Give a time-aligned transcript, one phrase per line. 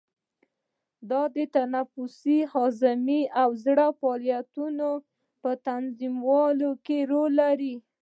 [1.09, 4.89] دا د تنفسي، هضمي او زړه فعالیتونو
[5.41, 7.75] په تنظیمولو کې رول لري.